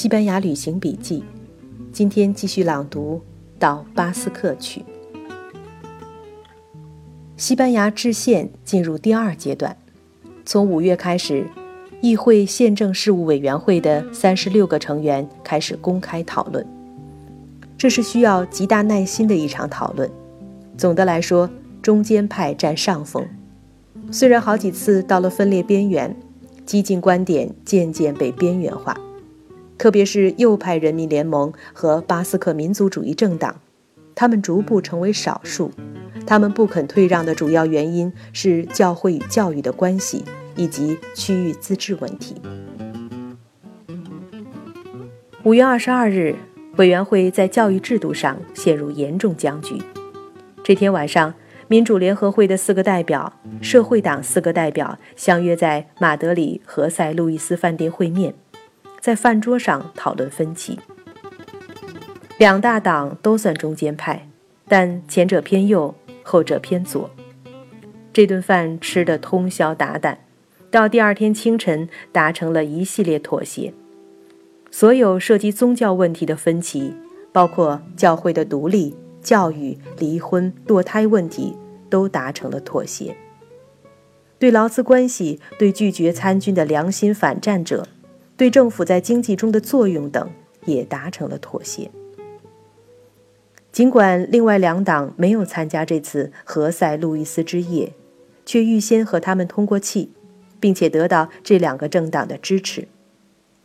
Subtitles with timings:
[0.00, 1.22] 西班牙旅行笔记，
[1.92, 3.20] 今天继续朗读
[3.58, 4.82] 到巴斯克去。
[7.36, 9.76] 西班牙制宪进入第二阶段，
[10.46, 11.46] 从五月开始，
[12.00, 16.66] 议会宪政事务委员会的三十六个成员开始公开讨论。
[17.76, 20.10] 这是需要极大耐心的一场讨论。
[20.78, 21.50] 总的来说，
[21.82, 23.28] 中间派占上风，
[24.10, 26.16] 虽然好几次到了分裂边缘，
[26.64, 28.98] 激进观点渐渐被边缘化。
[29.80, 33.62] 特别是右派人民联盟和巴斯克民族主义政党，
[34.14, 35.72] 他们逐步成为少数。
[36.26, 40.22] 他们不肯退让的主要原因是教会与教育的关系
[40.54, 42.34] 以及区域自治问题。
[45.44, 46.36] 五月二十二日，
[46.76, 49.78] 委员会在教育制度上陷入严重僵局。
[50.62, 51.32] 这天晚上，
[51.68, 58.34] 民主联合会的四个代表、社会党四个代表相约在马德里何塞路易斯饭店会面。
[59.00, 60.78] 在饭桌上讨论分歧，
[62.38, 64.28] 两大党都算中间派，
[64.68, 67.08] 但前者偏右，后者偏左。
[68.12, 70.18] 这顿饭吃得通宵达旦，
[70.70, 73.72] 到第二天清晨达成了一系列妥协。
[74.70, 76.94] 所有涉及宗教问题的分歧，
[77.32, 81.56] 包括教会的独立、教育、离婚、堕胎问题，
[81.88, 83.16] 都达成了妥协。
[84.38, 87.86] 对劳资关系、对拒绝参军的良心反战者。
[88.40, 90.30] 对政府在经济中的作用等
[90.64, 91.90] 也达成了妥协。
[93.70, 97.92] 尽管另外两党没有参加这次何塞路易斯之夜，
[98.46, 100.10] 却预先和他们通过气，
[100.58, 102.88] 并且得到这两个政党的支持。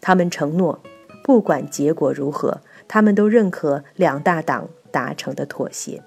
[0.01, 0.81] 他们承诺，
[1.23, 6.03] 不管结果如何，他们都认可两大党达成的妥协。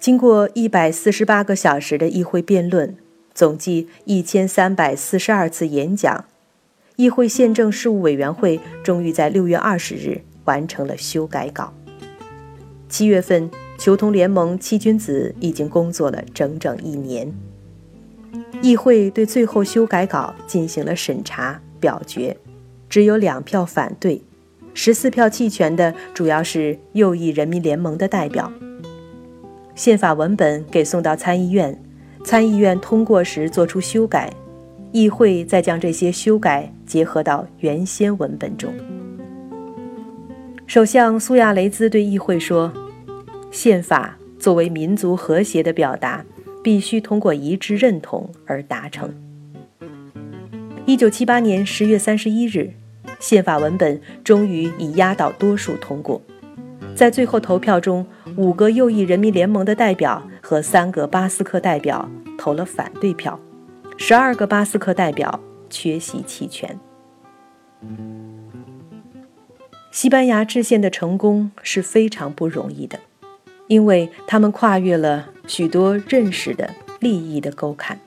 [0.00, 2.96] 经过一百四十八个小时的议会辩论，
[3.34, 6.24] 总计一千三百四十二次演讲。
[6.96, 11.74] 议会宪政事务委员会终于在六月二十日完成了修改稿。
[12.88, 17.32] 七月份，求同联盟七君子已经工作了整整一年。
[18.62, 22.36] 议会对最后修改稿进行了审查表决，
[22.88, 24.22] 只有两票反对，
[24.72, 28.52] 十四票弃权的主要是右翼人民联盟的代表。
[29.74, 31.76] 宪法文本给送到参议院，
[32.24, 34.32] 参议院通过时作出修改。
[34.94, 38.72] 议会再将这些修改结合到原先文本中。
[40.68, 42.72] 首相苏亚雷兹对议会说
[43.50, 46.24] ：“宪法作为民族和谐的表达，
[46.62, 49.12] 必须通过一致认同而达成。”
[50.86, 52.70] 一九七八年十月三十一日，
[53.18, 56.22] 宪法文本终于以压倒多数通过。
[56.94, 58.06] 在最后投票中，
[58.36, 63.36] 五个右翼人民联盟的代表和三个巴斯克代表投了反对票。
[63.96, 65.40] 十二个巴斯克代表
[65.70, 66.78] 缺席弃权。
[69.90, 72.98] 西班牙制宪的成功是非常不容易的，
[73.68, 77.98] 因为他们跨越了许多认识的利益的沟坎。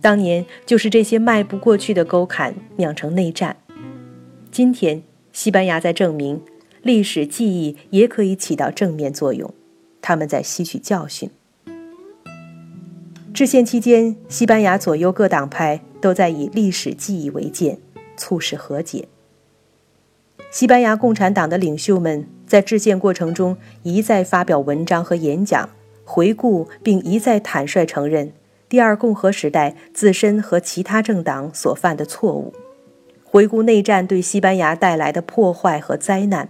[0.00, 3.56] 当年就是这些迈不过去的沟坎酿成内战。
[4.50, 5.02] 今天，
[5.32, 6.42] 西班牙在证明
[6.82, 9.52] 历史记忆也可以起到正面作用，
[10.02, 11.30] 他们在吸取教训。
[13.34, 17.76] 制宪期间，西班牙左右各党派都在以历史记忆为鉴，
[18.16, 19.08] 促使和解。
[20.52, 25.68] 西班牙共产党的领袖们在制宪过程中一再发表文章和演讲，
[26.04, 28.32] 回顾并一再坦率承认
[28.68, 32.54] 第二共和时代自身和其他政党所犯的错误，
[33.24, 36.48] 回顾内战对西班牙带来的破坏和灾难，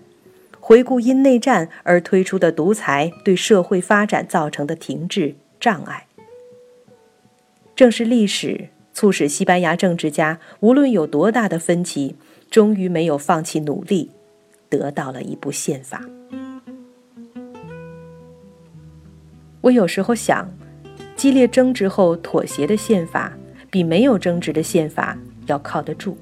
[0.60, 6.08] 回顾因内战而推出的独裁对社会发展造成的停滞障碍。
[7.76, 12.14] 正是历史促使西班牙政治家无论有多大的分歧，
[12.50, 14.10] 终于没有放弃努力，
[14.68, 16.00] 得到了一部宪法。
[19.60, 20.48] 我有时候想，
[21.16, 23.32] 激烈争执后妥协的宪法，
[23.70, 26.16] 比没有争执的宪法要靠得住。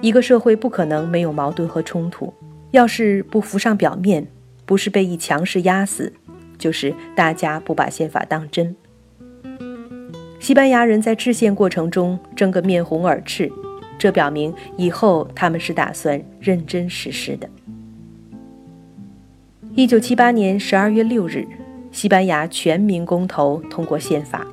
[0.00, 2.32] 一个社会不可能没有矛盾和冲突，
[2.70, 4.24] 要是不浮上表面，
[4.64, 6.12] 不是被一强势压死，
[6.58, 8.76] 就是大家不把宪法当真。
[10.46, 13.50] 西班牙人在制宪过程中争个面红耳赤，
[13.98, 17.50] 这表明以后他们是打算认真实施的。
[19.74, 21.44] 一九七八年十二月六日，
[21.90, 24.46] 西班牙全民公投通过宪法，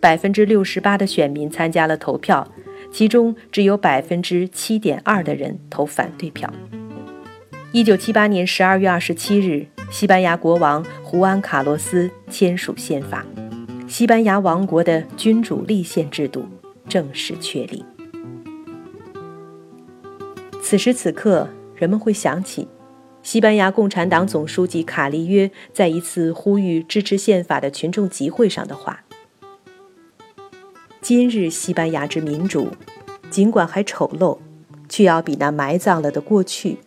[0.00, 2.50] 百分之六十八的选民参加了投票，
[2.90, 6.50] 其中只有百分之七点二的人投反对票。
[7.72, 13.22] 一九七八年十二月二十七日，西班牙国王胡安·卡洛斯签署宪法。
[13.88, 16.44] 西班牙王国的君主立宪制度
[16.88, 17.84] 正式确立。
[20.60, 22.66] 此时此刻，人们会想起
[23.22, 29.04] 西班牙共产党总书记卡利约在一次呼吁支持宪法的群众集会上的话
[31.00, 32.68] ：“今日西班牙之民主，
[33.30, 34.38] 尽管还丑陋，
[34.88, 36.78] 却要比那埋葬了的过去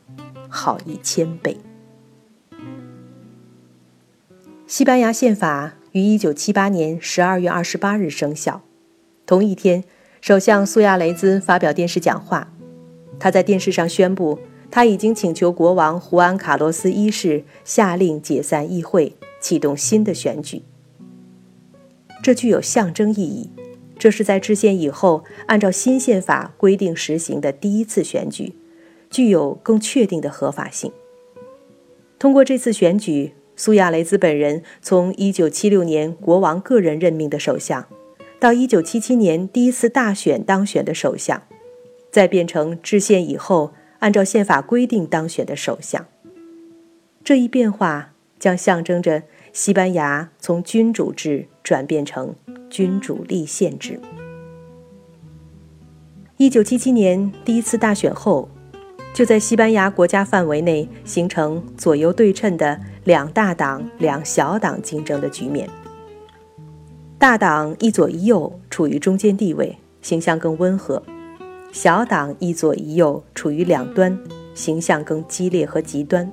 [0.49, 1.57] 好一千倍。”
[4.67, 8.61] 西班牙宪法于一九七八年十二月二十八日生效。
[9.25, 9.83] 同一天，
[10.21, 12.51] 首相苏亚雷兹发表电视讲话。
[13.19, 14.39] 他在电视上宣布，
[14.71, 20.61] 他已经请求国王胡安·卡洛斯一世下令解散议会，启动新的选举。
[22.21, 23.49] 这具有象征意义，
[23.97, 28.53] 这是在制宪以后按照新宪法规定实行的第一次选举，
[29.09, 30.91] 具有更确定的合法性。
[32.17, 37.85] 通过这次选举，苏亚雷兹本人从1976年国王个人任命的首相。
[38.39, 41.43] 到一九七七年第一次大选当选的首相，
[42.09, 46.05] 再变成制宪以后按照宪法规定当选的首相。
[47.21, 52.33] 这一变化将象征着西班牙从君主制转变成
[52.69, 53.99] 君主立宪制。
[56.37, 58.47] 一九七七年第一次大选后，
[59.13, 62.79] 就在西班牙国家范围内形成左右对称的
[63.09, 65.67] 两大党两小党竞争的局面。
[67.17, 71.01] 大党一左一右处于中间地位，形象更温和；
[71.71, 74.15] 小党一左一右处于两端，
[74.53, 76.31] 形象更激烈和极端。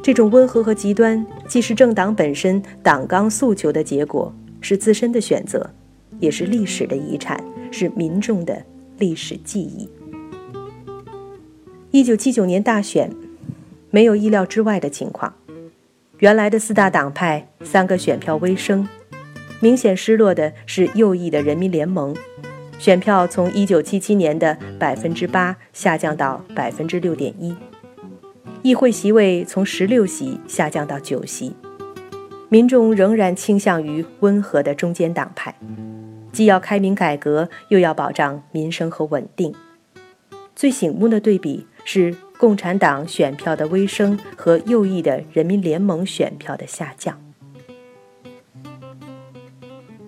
[0.00, 5.68] 这种温和和极端，既是政党本身党纲诉求的结果，是自身的选择，
[6.20, 7.42] 也是历史的遗产，
[7.72, 8.62] 是民众的
[8.96, 9.88] 历史记忆。
[11.90, 13.10] 一九七九年大选，
[13.92, 15.34] 没有意料之外的情况，
[16.18, 18.88] 原来的四大党派三个选票微升。
[19.60, 22.16] 明显失落的是右翼的人民联盟，
[22.78, 27.54] 选票从1977年的百分之八下降到百分之六点一，
[28.62, 31.54] 议会席位从十六席下降到九席。
[32.48, 35.54] 民众仍然倾向于温和的中间党派，
[36.32, 39.54] 既要开明改革，又要保障民生和稳定。
[40.56, 47.16] 最醒目的对比是共产党选票的微升和右翼的人民联盟选票的下降。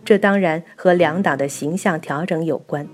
[0.04, 2.88] 这当然和两党的形象调整有关。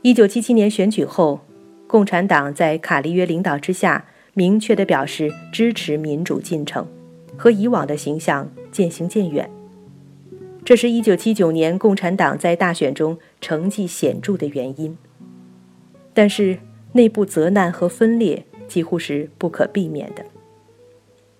[0.00, 1.40] 一九七七年选举后，
[1.86, 6.86] 共产党在卡利约领导之下，明确地表示支持民主进程，
[7.36, 9.50] 和以往的形象渐行渐远。
[10.64, 14.96] 这是一九七九年共产党在大选中成绩显著的原因。
[16.14, 16.58] 但是，
[16.96, 20.24] 内部责难和分裂几乎是不可避免的。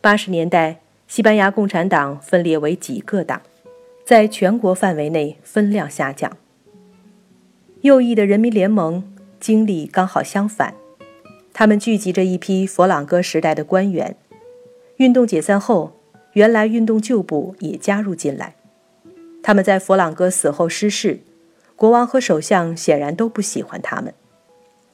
[0.01, 3.43] 八十年代，西班牙共产党分裂为几个党。
[4.05, 6.37] 在全国范围内分量下降。
[7.81, 9.03] 右翼的人民联盟
[9.41, 10.75] 经历刚好相反，
[11.53, 14.15] 他们聚集着一批佛朗哥时代的官员。
[14.99, 15.97] 运动解散后，
[16.35, 18.55] 原来运动旧部也加入进来。
[19.43, 21.19] 他们在佛朗哥死后失势，
[21.75, 24.15] 国王和首相显然都不喜欢他们。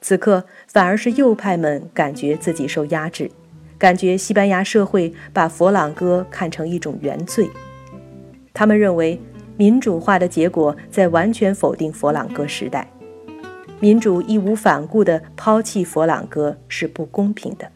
[0.03, 3.31] 此刻反而是右派们感觉自己受压制，
[3.77, 7.49] 感觉西班牙社会把佛朗哥看成一种原罪。
[8.53, 9.17] 他们认为，
[9.55, 12.91] 民主化的结果在完全否定佛朗哥时代，
[13.79, 17.71] 民主义无反顾地抛弃佛朗哥是不公平的。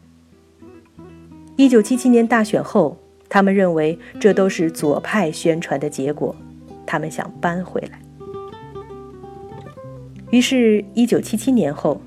[1.56, 2.98] 一九七七年大选后，
[3.30, 6.36] 他们认为这都是左派宣传的结果，
[6.86, 8.02] 他们想搬回来。
[10.30, 12.02] 于是，一九七七年后，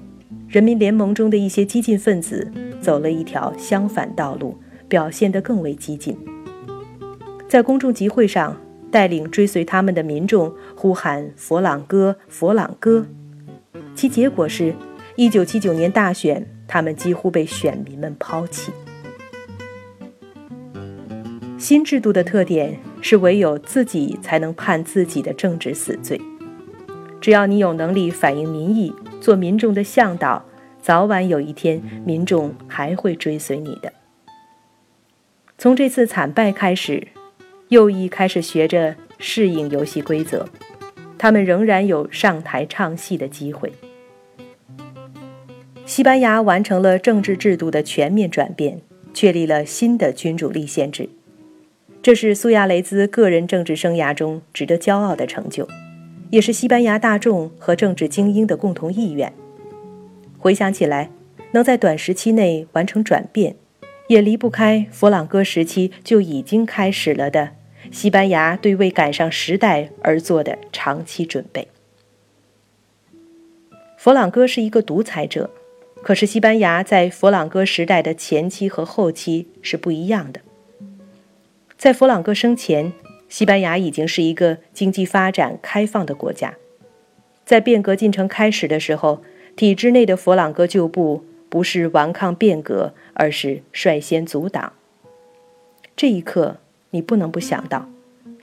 [0.50, 6.18] 人民联盟中的一些激进分子走了一条相反道路，表现得更为激进。
[7.48, 8.56] 在公众集会上，
[8.90, 13.06] 带领追随他们的民众呼喊“佛朗哥，佛朗哥”，
[13.94, 14.74] 其结果是，
[15.14, 18.72] 一九七九年大选，他们几乎被选民们抛弃。
[21.56, 26.20] 新制度的特点是，唯有自己才能判自己的政治死罪。
[27.20, 30.44] 只要你有能力反映民意，做民众的向导，
[30.80, 33.92] 早晚有一天，民众还会追随你的。
[35.58, 37.08] 从这次惨败开始。
[37.70, 40.44] 右翼开始学着适应游戏规则，
[41.16, 43.72] 他们仍然有上台唱戏的机会。
[45.86, 48.80] 西班牙完成了政治制度的全面转变，
[49.14, 51.08] 确立了新的君主立宪制，
[52.02, 55.68] 这是苏亚雷兹个人政治生涯中值得骄傲的成就，
[56.30, 59.32] 也是西班牙大众和政治精英的共同意愿。
[60.38, 61.10] 回想起来，
[61.52, 63.56] 能在短时期内完成转变，
[64.08, 67.50] 也离不开佛朗哥时期就已经开始了的。
[67.90, 71.66] 西班牙对为赶上时代而做的长期准备。
[73.96, 75.50] 佛朗哥是一个独裁者，
[76.02, 80.40] 可是西班牙在佛朗哥时代的前期和后期是不一样的。
[81.76, 82.92] 在佛朗哥生前，
[83.30, 86.56] 西班牙已经是一个经济发展开放的国家。
[87.46, 89.22] 在变革进程开始的时候，
[89.56, 94.72] 体制内的佛朗哥旧部不是顽抗变革，而是率先阻挡。
[95.96, 96.58] 这一刻，
[96.90, 97.88] 你不能不想到，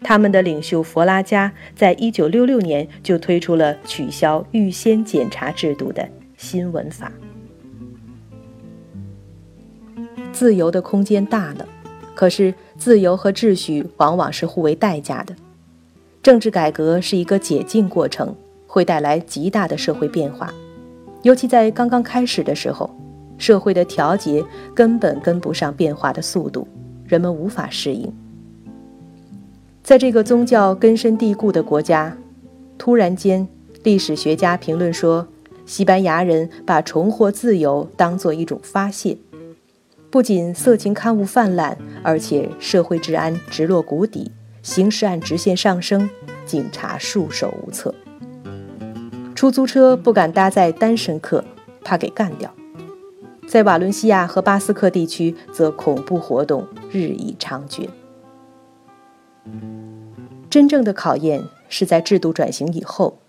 [0.01, 7.11] 他们的领袖佛拉加在一九六六年就推出了取消预先检查制度的新闻法。
[10.31, 11.67] 自由的空间大了，
[12.13, 15.35] 可是自由和秩序往往是互为代价的。
[16.21, 18.35] 政治改革是一个解禁过程，
[18.67, 20.53] 会带来极大的社会变化，
[21.23, 22.89] 尤其在刚刚开始的时候，
[23.37, 24.43] 社会的调节
[24.75, 26.67] 根本跟不上变化的速度，
[27.05, 28.13] 人们无法适应。
[29.83, 32.17] 在这个宗教根深蒂固的国家，
[32.77, 33.47] 突然间，
[33.83, 35.25] 历史学家评论说，
[35.65, 39.17] 西班牙人把重获自由当做一种发泄。
[40.09, 46.09] 不仅色情刊物泛滥，而且社会治安直落谷底，刑事案直线上升，
[46.45, 47.93] 警察束手无策。
[49.35, 51.43] 出租车不敢搭载单身客，
[51.83, 52.51] 怕给干掉。
[53.45, 57.87] 在瓦伦西亚和巴斯克地区，则恐怖活动日益猖獗。
[60.49, 63.19] 真正的考验是在制度转型以后，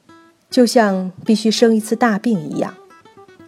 [0.49, 2.73] 就像必须生一次大病一样，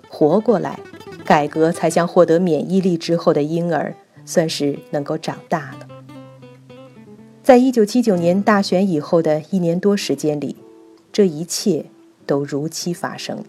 [0.09, 0.79] 活过来。
[1.25, 5.89] 改革才将获得免疫力之后的婴儿，算是能够长大了。
[7.43, 10.57] 在一九七九年大选以后的一年多时间里，
[11.13, 11.87] 这一切
[12.27, 13.45] 都如期发生了。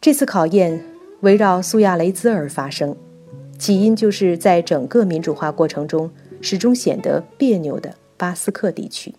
[0.00, 0.84] 这次考验
[1.20, 2.96] 围绕苏亚雷兹而发生，
[3.58, 9.14] 起因就是在整个民主化过程中始终显得别扭的巴斯克地区。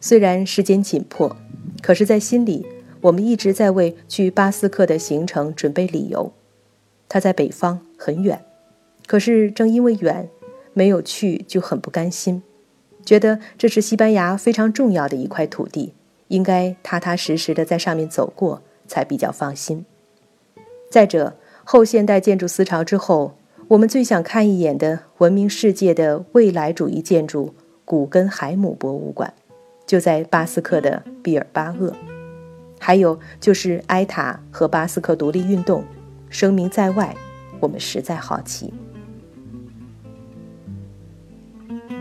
[0.00, 1.36] 虽然时间紧迫，
[1.80, 2.66] 可是，在心里。
[3.02, 6.32] 我们一直在为去巴斯克的行程准备理由。
[7.08, 8.42] 他在北方很远，
[9.06, 10.30] 可是正因为远，
[10.72, 12.42] 没有去就很不甘心，
[13.04, 15.92] 觉得这是西班牙非常重要的一块土地，
[16.28, 19.84] 应该踏踏实实的在上面走过才比较放心。
[20.90, 23.34] 再者，后现代建筑思潮之后，
[23.68, 27.52] 我们最想看一眼的闻名世界的未来主义建筑——
[27.84, 29.34] 古根海姆博物馆，
[29.86, 31.92] 就在巴斯克的毕尔巴鄂。
[32.84, 35.84] 还有就是埃塔和巴斯克独立运动，
[36.28, 37.14] 声名在外，
[37.60, 38.74] 我们实在好奇。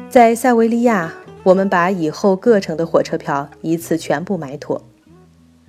[0.10, 4.82] 在塞维利亚，我们把以后各城的火车票一次全部买妥。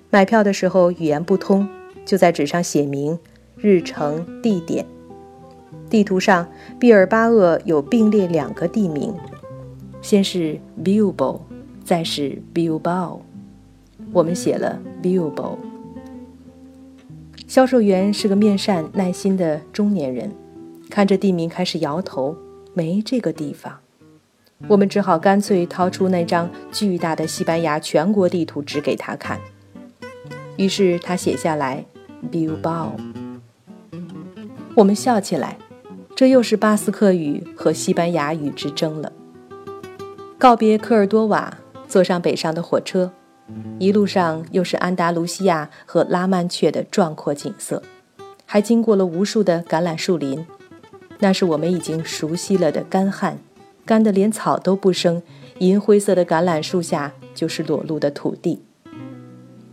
[0.08, 1.68] 买票的时候语言不通，
[2.06, 3.18] 就在纸上写明
[3.58, 4.86] 日程、地点。
[5.90, 6.48] 地图上，
[6.80, 9.12] 毕尔巴鄂有并列两个地名，
[10.00, 11.40] 先是 Bilbao，
[11.84, 13.18] 再是 Bilbao。
[14.12, 15.56] 我们写了 Bilbo。
[17.46, 20.30] 销售员是个面善耐心的中年人，
[20.88, 22.36] 看着地名开始摇头，
[22.74, 23.78] 没这个地方。
[24.68, 29.40] 我们只好干脆掏出那张巨大的西班牙全国地图指给他看。
[30.56, 31.84] 于是他写下来
[32.30, 32.92] Bilbao。
[34.74, 35.58] 我们笑起来，
[36.14, 39.12] 这又是巴斯克语和西班牙语之争了。
[40.38, 43.12] 告别科尔多瓦，坐上北上的火车。
[43.78, 47.82] 一路上又是安达卢西亚和拉曼却的壮阔景色，
[48.46, 50.46] 还经过了无数的橄榄树林，
[51.18, 53.38] 那是我们已经熟悉了的干旱，
[53.84, 55.22] 干得连草都不生，
[55.58, 58.62] 银灰色的橄榄树下就是裸露的土地。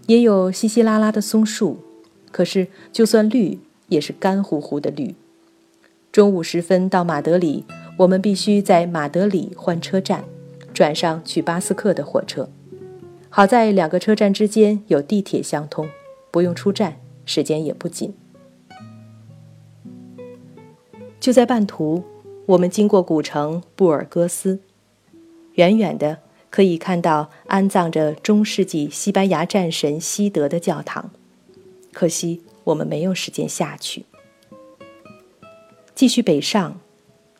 [0.07, 1.77] 也有稀稀拉拉的松树，
[2.31, 5.15] 可是就算绿，也是干乎乎的绿。
[6.11, 7.63] 中午时分到马德里，
[7.97, 10.23] 我们必须在马德里换车站，
[10.73, 12.49] 转上去巴斯克的火车。
[13.31, 15.87] 好在两个车站之间有地铁相通，
[16.31, 18.13] 不用出站，时间也不紧。
[21.19, 22.03] 就在半途，
[22.47, 24.59] 我们经过古城布尔戈斯，
[25.53, 26.17] 远远的
[26.49, 31.11] 可以看到安葬着中世纪西班牙战神西德的教堂。
[31.93, 34.05] 可惜我们没有时间下去。
[35.93, 36.79] 继续北上，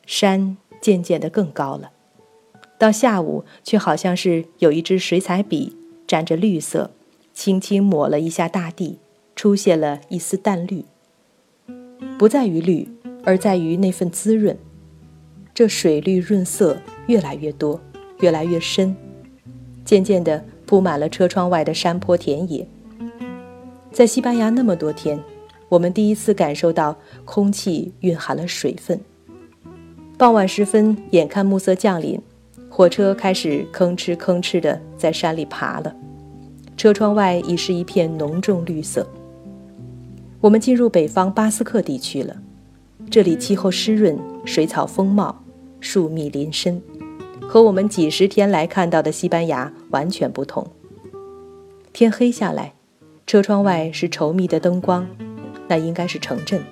[0.05, 1.91] 山渐渐的更高了，
[2.77, 5.77] 到下午却好像是有一支水彩笔。
[6.09, 6.89] 沾着绿色，
[7.35, 8.97] 轻轻抹了一下大地，
[9.35, 10.83] 出现了一丝淡绿。
[12.17, 12.89] 不在于绿，
[13.23, 14.57] 而在于那份滋润。
[15.53, 17.79] 这水绿润色越来越多，
[18.21, 18.95] 越来越深，
[19.85, 22.67] 渐渐地铺满了车窗外的山坡田野。
[23.91, 25.19] 在西班牙那么多天，
[25.67, 28.99] 我们第一次感受到空气蕴含了水分。
[30.17, 32.19] 傍晚时分，眼看暮色降临。
[32.79, 35.93] 火车开始吭哧吭哧地在山里爬了，
[36.77, 39.05] 车窗外已是一片浓重绿色。
[40.39, 42.33] 我们进入北方巴斯克地区了，
[43.11, 45.43] 这里气候湿润，水草丰茂，
[45.81, 46.81] 树密林深，
[47.41, 50.65] 和我们几十天来看到的西班牙完全不同。
[51.91, 52.73] 天黑下来，
[53.27, 55.05] 车窗外是稠密的灯光，
[55.67, 56.63] 那应该是城镇，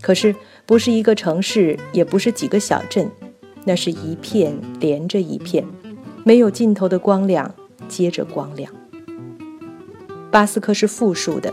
[0.00, 0.32] 可是
[0.64, 3.10] 不是一个城市，也不是几个小镇，
[3.66, 5.66] 那是一片连着一片，
[6.24, 7.52] 没有尽头的光亮，
[7.88, 8.72] 接着光亮。
[10.30, 11.52] 巴斯克是复数的。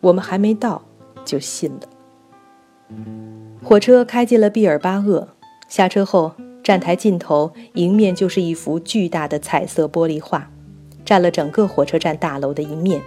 [0.00, 0.80] 我们还没到，
[1.26, 1.80] 就信了。
[3.62, 5.28] 火车开进了毕尔巴鄂，
[5.68, 10.50] 下车后，站台尽头迎面就是一幅巨大的彩色玻璃画，
[11.04, 13.02] 占了整个火车站大楼的一面，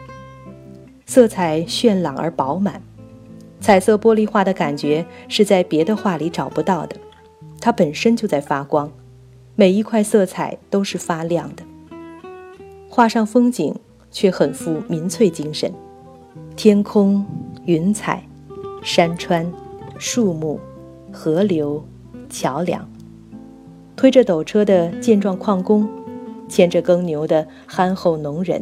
[1.08, 2.80] 色彩绚烂而饱满。
[3.60, 6.96] 彩色玻璃画的感觉是在别的画里找不到的，
[7.66, 8.92] 它本身就在发光，
[9.56, 11.64] 每一块色彩都是发亮的。
[12.90, 13.74] 画上风景
[14.12, 15.74] 却很富民粹精神。
[16.58, 17.26] 天空、
[17.64, 18.28] 云彩、
[18.84, 19.50] 山川、
[19.98, 20.60] 树木、
[21.10, 21.82] 河流、
[22.30, 22.86] 桥梁，
[23.96, 25.88] 推着斗车的健壮矿工，
[26.50, 28.62] 牵着耕牛的憨厚农人，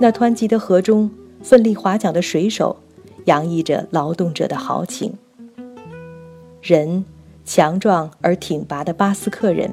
[0.00, 1.10] 那湍急的河中
[1.42, 2.76] 奋力划桨的水手，
[3.24, 5.14] 洋溢着劳动者的豪情。
[6.62, 7.04] 人，
[7.44, 9.70] 强壮而挺拔的巴斯克人，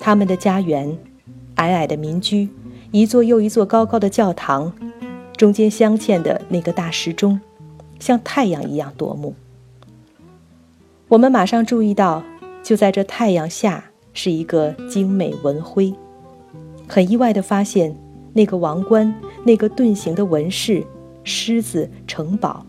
[0.00, 0.96] 他们的家园，
[1.56, 2.48] 矮矮的民居，
[2.90, 4.72] 一座又一座高高的教堂。
[5.36, 7.40] 中间镶嵌的那个大时钟，
[7.98, 9.34] 像太阳一样夺目。
[11.08, 12.22] 我们马上注意到，
[12.62, 15.92] 就在这太阳下，是一个精美文徽。
[16.88, 17.94] 很意外地发现，
[18.32, 19.12] 那个王冠，
[19.44, 20.84] 那个盾形的纹饰，
[21.24, 22.64] 狮子、城堡，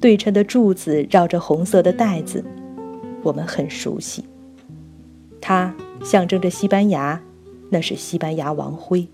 [0.00, 2.44] 对称的柱子绕着红色的带子，
[3.22, 4.24] 我们很熟悉。
[5.40, 7.20] 它象征着西班牙，
[7.70, 9.08] 那是西班牙王徽。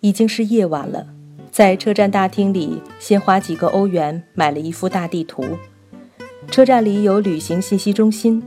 [0.00, 1.08] 已经是夜晚了，
[1.50, 5.44] 在车站大厅里，先花几个欧元买了一幅大地图。
[6.50, 8.42] 车站里有旅行信息中心，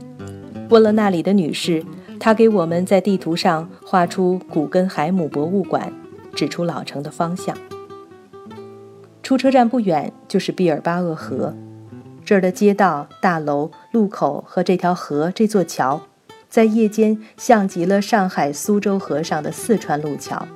[0.70, 1.84] 问了那里的女士，
[2.18, 5.92] 她给我们在地图上画出古根海姆博物馆，
[6.34, 7.56] 指出老城的方向。
[9.22, 11.54] 出车站不远就是毕尔巴鄂河，
[12.24, 16.00] 这儿的街道、大楼、路口和这条河、这座桥，
[16.48, 20.46] 在夜间像极了上海苏州河上的四川路桥。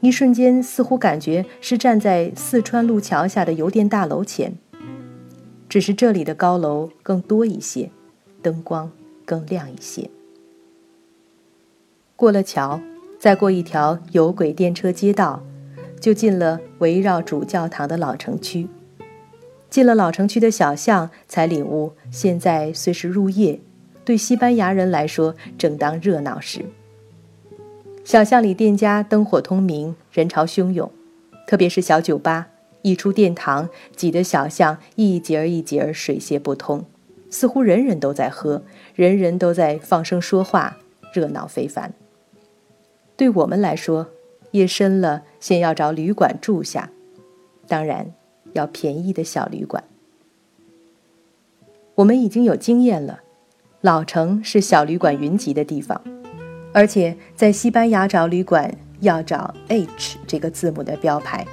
[0.00, 4.54] 一瞬间，似乎感觉是站在四川路桥下的邮电大楼前，
[5.68, 7.90] 只是这里的高楼更多一些，
[8.40, 8.90] 灯光
[9.24, 10.08] 更亮一些。
[12.14, 12.80] 过了桥，
[13.18, 15.42] 再过一条有轨电车街道，
[16.00, 18.68] 就进了围绕主教堂的老城区。
[19.70, 23.60] 进了老城区的小巷，才领悟现在虽是入夜，
[24.04, 26.64] 对西班牙人来说正当热闹时。
[28.04, 30.90] 小巷里店家灯火通明，人潮汹涌，
[31.46, 32.48] 特别是小酒吧，
[32.80, 36.86] 一出殿堂，挤得小巷一节儿一节儿水泄不通，
[37.28, 38.62] 似乎人人都在喝，
[38.94, 40.78] 人人都在放声说话，
[41.12, 41.92] 热闹非凡。
[43.14, 44.08] 对我们来说，
[44.52, 46.90] 夜深了，先要找旅馆住下，
[47.66, 48.14] 当然
[48.52, 49.82] 要便宜的小旅馆。
[51.96, 53.20] 我们已经有经验了，
[53.80, 56.00] 老城是小旅馆云集的地方。
[56.72, 61.46] 而且在西班牙找旅馆要找 H 这个字母的标牌，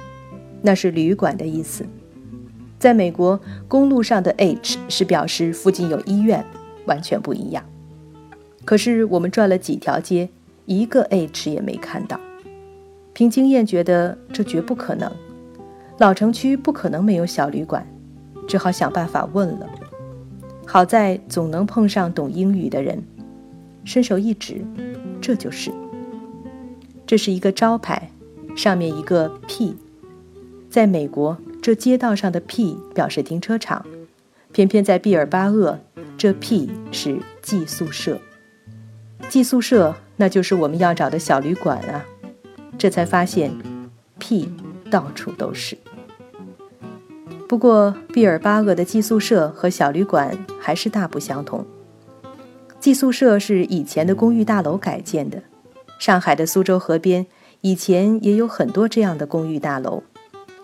[0.62, 1.84] 那是旅馆的意思。
[2.78, 6.44] 在美国，公路上的 H 是表示附近有医院，
[6.84, 7.64] 完全不一样。
[8.64, 10.28] 可是我们转了几条街，
[10.66, 12.20] 一个 H 也没看到。
[13.14, 15.10] 凭经验觉得这绝不可能，
[15.98, 17.86] 老城区不可能没有小旅馆，
[18.46, 19.66] 只好想办法问了。
[20.66, 23.02] 好在总能碰上懂英语的人，
[23.84, 24.64] 伸手一指。
[25.20, 25.72] 这就是，
[27.06, 28.10] 这是一个招牌，
[28.54, 29.74] 上面一个 P，
[30.68, 33.84] 在美国，这街道上的 P 表示停车场，
[34.52, 35.78] 偏偏在毕尔巴鄂，
[36.18, 38.20] 这 P 是寄宿舍。
[39.28, 42.04] 寄宿舍，那就是我们要找的小旅馆啊！
[42.76, 43.50] 这才发现
[44.18, 44.52] 屁
[44.90, 45.76] 到处都是。
[47.48, 51.64] 不过，毕尔巴鄂的寄宿舍和小旅馆还是大不相同。
[52.80, 55.42] 寄宿舍是以前的公寓大楼改建的。
[55.98, 57.26] 上海的苏州河边
[57.60, 60.02] 以前也有很多这样的公寓大楼，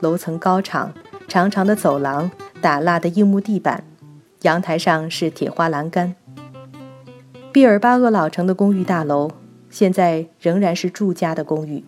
[0.00, 0.92] 楼层高敞，
[1.26, 3.84] 长长的走廊，打蜡的硬木地板，
[4.42, 6.14] 阳台上是铁花栏杆。
[7.52, 9.30] 毕尔巴鄂老城的公寓大楼
[9.70, 11.84] 现在仍然是住家的公寓，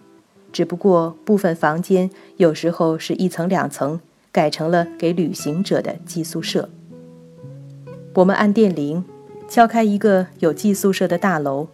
[0.54, 6.70] 只不过部分房间有时候是一层两层，改成了给旅行者的寄宿舍。
[8.14, 9.04] 我们按电铃。
[9.46, 11.68] 敲开一个有寄宿舍的大楼，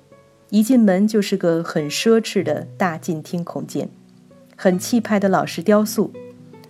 [0.48, 3.88] 一进门就是个很奢侈的大进厅空间，
[4.56, 6.10] 很气派的老式雕塑，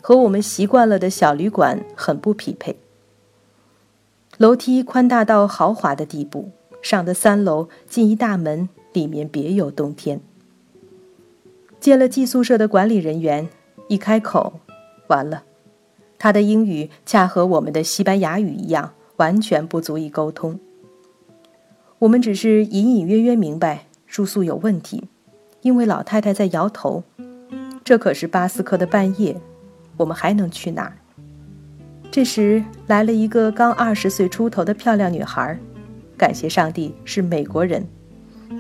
[0.03, 2.77] 和我们习惯了的小旅馆很不匹配。
[4.37, 6.51] 楼梯宽大到豪华的地步，
[6.83, 10.21] 上的三楼进一大门，里面别有洞天。
[11.81, 13.49] 见了寄宿舍的管理人员，
[13.89, 14.61] 一开口，
[15.07, 15.45] 完了，
[16.19, 20.61] 他的英语恰和我们的西班牙语一样，完全不足以沟通。
[22.01, 25.09] 我们只是隐隐约约明白住宿有问题，
[25.63, 27.03] 因为老太太在摇头。
[27.83, 29.35] 这可是巴斯克的半夜，
[29.97, 30.93] 我们还能去哪儿？
[32.11, 35.59] 这时来了一个刚二十岁出头的漂亮女孩，
[36.17, 37.87] 感谢上帝是美国人，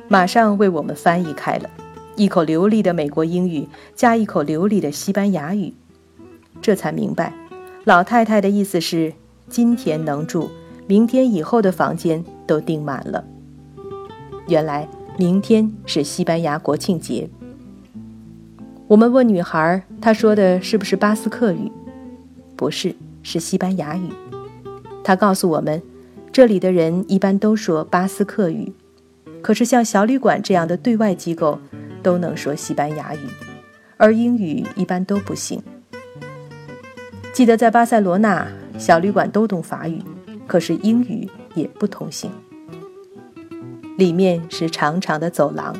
[0.09, 1.71] 马上为我们翻译开了，
[2.21, 5.73] 一口流利的美国英语加一口流利的西班牙语，
[6.61, 7.33] 这才明白，
[7.85, 9.15] 老太太的意思是
[9.49, 10.51] 今天能住，
[10.87, 13.25] 明天以后的房间都订满了。
[14.49, 14.87] 原来
[15.19, 17.31] 明天是西班牙国庆节。
[18.87, 21.73] 我们问女孩，她说的是不是巴斯克语？
[22.55, 24.11] 不是，是西班牙语。
[25.03, 25.81] 她告诉我们，
[26.31, 28.75] 这里的人一般都说巴斯克语，
[29.41, 31.59] 可是像小旅馆这样的对外机构
[32.03, 33.21] 都能说西班牙语，
[33.97, 35.63] 而英语一般都不行。
[37.33, 38.47] 记得在巴塞罗那，
[38.79, 40.03] 小旅馆都懂法语，
[40.47, 42.31] 可是英语也不通行。
[43.97, 45.77] 里面是长长的走廊。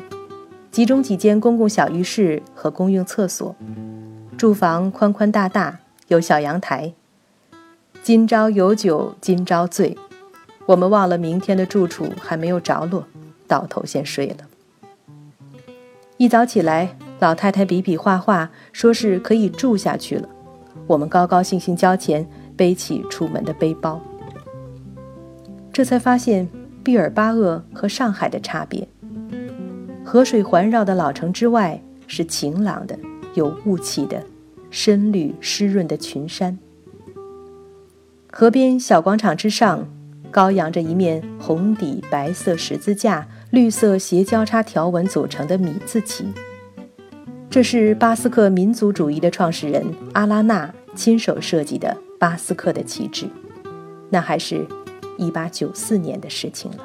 [0.71, 3.53] 集中几间公共小浴室和公用厕所，
[4.37, 6.93] 住房宽宽大大，有小阳台。
[8.01, 9.97] 今朝有酒今朝醉，
[10.65, 13.05] 我们忘了明天的住处还没有着落，
[13.47, 14.37] 倒头先睡了。
[16.21, 20.29] 一早起来，老太太比比划划，说是可以住下去了。
[20.85, 22.23] 我们高高兴兴交钱，
[22.55, 23.99] 背起出门的背包。
[25.73, 26.47] 这才发现
[26.83, 28.87] 毕尔巴鄂和上海的差别。
[30.05, 32.95] 河水环绕的老城之外是晴朗的、
[33.33, 34.23] 有雾气的、
[34.69, 36.55] 深绿湿润的群山。
[38.31, 39.87] 河边小广场之上，
[40.31, 46.25] 高扬着一面红底白色十字架、绿色斜交叉条纹组成的米字旗。
[47.49, 53.27] 这是巴斯克民族主义的创始人阿拉纳亲手设计的巴斯克的旗帜，
[54.09, 54.65] 那还是
[55.17, 56.77] 一八九四年的事情了。